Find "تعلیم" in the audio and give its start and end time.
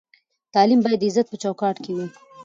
0.53-0.79